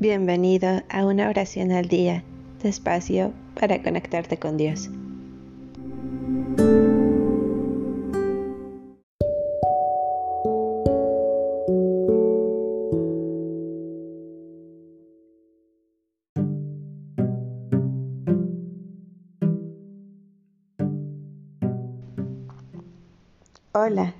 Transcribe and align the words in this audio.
Bienvenido 0.00 0.80
a 0.88 1.04
una 1.04 1.28
oración 1.28 1.72
al 1.72 1.86
día, 1.86 2.24
despacio 2.62 3.34
para 3.54 3.82
conectarte 3.82 4.38
con 4.38 4.56
Dios. 4.56 4.88
Hola, 23.72 24.14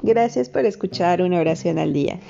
gracias 0.00 0.48
por 0.48 0.64
escuchar 0.64 1.22
una 1.22 1.40
oración 1.40 1.80
al 1.80 1.92
día. 1.92 2.20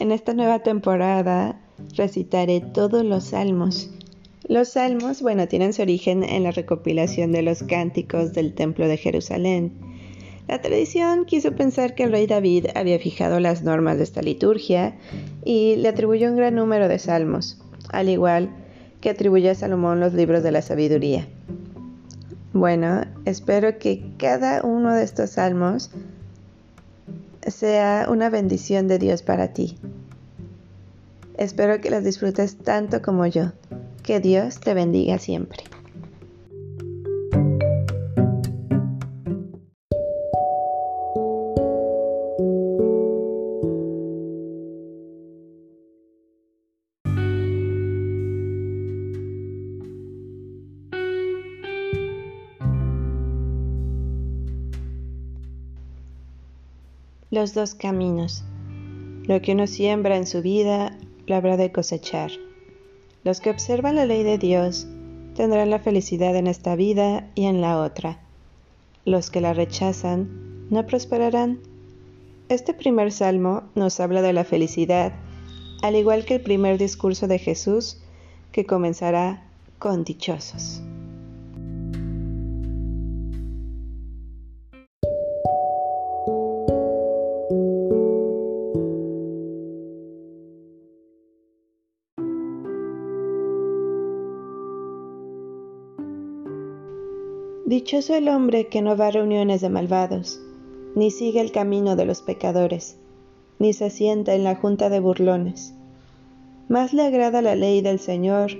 En 0.00 0.10
esta 0.10 0.34
nueva 0.34 0.58
temporada 0.58 1.60
recitaré 1.96 2.60
todos 2.60 3.04
los 3.04 3.24
salmos. 3.24 3.90
Los 4.46 4.70
salmos, 4.70 5.22
bueno, 5.22 5.46
tienen 5.48 5.72
su 5.72 5.82
origen 5.82 6.24
en 6.24 6.42
la 6.42 6.50
recopilación 6.50 7.32
de 7.32 7.42
los 7.42 7.62
cánticos 7.62 8.32
del 8.32 8.54
Templo 8.54 8.88
de 8.88 8.96
Jerusalén. 8.96 9.72
La 10.48 10.60
tradición 10.60 11.26
quiso 11.26 11.52
pensar 11.52 11.94
que 11.94 12.02
el 12.02 12.10
rey 12.10 12.26
David 12.26 12.66
había 12.74 12.98
fijado 12.98 13.38
las 13.38 13.62
normas 13.62 13.98
de 13.98 14.02
esta 14.02 14.22
liturgia 14.22 14.96
y 15.44 15.76
le 15.76 15.88
atribuyó 15.88 16.28
un 16.28 16.36
gran 16.36 16.56
número 16.56 16.88
de 16.88 16.98
salmos, 16.98 17.62
al 17.90 18.08
igual 18.08 18.50
que 19.00 19.10
atribuyó 19.10 19.52
a 19.52 19.54
Salomón 19.54 20.00
los 20.00 20.12
libros 20.12 20.42
de 20.42 20.50
la 20.50 20.62
sabiduría. 20.62 21.28
Bueno, 22.52 23.02
espero 23.24 23.78
que 23.78 24.02
cada 24.18 24.62
uno 24.62 24.92
de 24.92 25.04
estos 25.04 25.30
salmos 25.30 25.90
sea 27.46 28.06
una 28.10 28.28
bendición 28.28 28.88
de 28.88 28.98
Dios 28.98 29.22
para 29.22 29.52
ti. 29.52 29.78
Espero 31.40 31.80
que 31.80 31.88
las 31.88 32.04
disfrutes 32.04 32.58
tanto 32.58 33.00
como 33.00 33.24
yo. 33.24 33.52
Que 34.02 34.20
Dios 34.20 34.60
te 34.60 34.74
bendiga 34.74 35.18
siempre. 35.18 35.64
Los 57.30 57.54
dos 57.54 57.74
caminos. 57.74 58.44
Lo 59.24 59.40
que 59.40 59.52
uno 59.52 59.66
siembra 59.66 60.18
en 60.18 60.26
su 60.26 60.42
vida 60.42 60.98
lo 61.30 61.36
habrá 61.36 61.56
de 61.56 61.70
cosechar. 61.70 62.32
Los 63.22 63.40
que 63.40 63.50
observan 63.50 63.94
la 63.94 64.04
ley 64.04 64.24
de 64.24 64.36
Dios 64.36 64.88
tendrán 65.36 65.70
la 65.70 65.78
felicidad 65.78 66.34
en 66.34 66.48
esta 66.48 66.74
vida 66.74 67.30
y 67.36 67.44
en 67.44 67.60
la 67.60 67.78
otra. 67.78 68.18
Los 69.04 69.30
que 69.30 69.40
la 69.40 69.52
rechazan 69.52 70.66
no 70.70 70.84
prosperarán. 70.88 71.60
Este 72.48 72.74
primer 72.74 73.12
salmo 73.12 73.62
nos 73.76 74.00
habla 74.00 74.22
de 74.22 74.32
la 74.32 74.42
felicidad, 74.42 75.12
al 75.82 75.94
igual 75.94 76.24
que 76.24 76.34
el 76.34 76.40
primer 76.40 76.78
discurso 76.78 77.28
de 77.28 77.38
Jesús, 77.38 78.02
que 78.50 78.66
comenzará 78.66 79.44
con 79.78 80.02
dichosos. 80.02 80.82
Dichoso 97.70 98.16
el 98.16 98.28
hombre 98.28 98.66
que 98.66 98.82
no 98.82 98.96
va 98.96 99.06
a 99.06 99.10
reuniones 99.12 99.60
de 99.60 99.68
malvados, 99.68 100.40
ni 100.96 101.12
sigue 101.12 101.40
el 101.40 101.52
camino 101.52 101.94
de 101.94 102.04
los 102.04 102.20
pecadores, 102.20 102.96
ni 103.60 103.74
se 103.74 103.90
sienta 103.90 104.34
en 104.34 104.42
la 104.42 104.56
junta 104.56 104.88
de 104.88 104.98
burlones. 104.98 105.72
Más 106.68 106.92
le 106.92 107.02
agrada 107.02 107.42
la 107.42 107.54
ley 107.54 107.80
del 107.80 108.00
Señor 108.00 108.50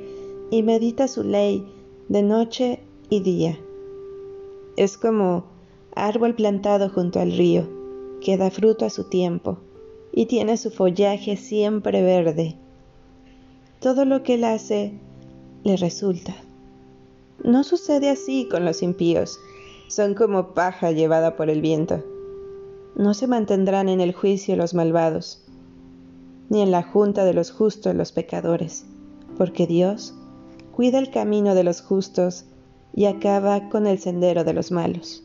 y 0.52 0.62
medita 0.62 1.08
su 1.08 1.24
ley 1.24 1.66
de 2.08 2.22
noche 2.22 2.78
y 3.08 3.18
día. 3.18 3.58
Es 4.76 4.96
como 4.96 5.42
árbol 5.96 6.36
plantado 6.36 6.88
junto 6.88 7.18
al 7.18 7.36
río, 7.36 7.68
que 8.20 8.36
da 8.36 8.48
fruto 8.52 8.84
a 8.84 8.90
su 8.90 9.08
tiempo 9.08 9.58
y 10.12 10.26
tiene 10.26 10.56
su 10.56 10.70
follaje 10.70 11.36
siempre 11.36 12.04
verde. 12.04 12.54
Todo 13.80 14.04
lo 14.04 14.22
que 14.22 14.34
él 14.34 14.44
hace 14.44 14.92
le 15.64 15.76
resulta. 15.76 16.32
No 17.44 17.64
sucede 17.64 18.10
así 18.10 18.48
con 18.50 18.64
los 18.64 18.82
impíos. 18.82 19.40
Son 19.88 20.14
como 20.14 20.52
paja 20.52 20.92
llevada 20.92 21.36
por 21.36 21.48
el 21.48 21.62
viento. 21.62 22.04
No 22.96 23.14
se 23.14 23.26
mantendrán 23.26 23.88
en 23.88 24.00
el 24.00 24.12
juicio 24.12 24.56
los 24.56 24.74
malvados, 24.74 25.42
ni 26.48 26.60
en 26.60 26.70
la 26.70 26.82
junta 26.82 27.24
de 27.24 27.32
los 27.32 27.50
justos 27.50 27.94
los 27.94 28.12
pecadores, 28.12 28.84
porque 29.38 29.66
Dios 29.66 30.14
cuida 30.72 30.98
el 30.98 31.10
camino 31.10 31.54
de 31.54 31.64
los 31.64 31.80
justos 31.80 32.44
y 32.94 33.06
acaba 33.06 33.68
con 33.68 33.86
el 33.86 33.98
sendero 33.98 34.44
de 34.44 34.52
los 34.52 34.70
malos. 34.70 35.24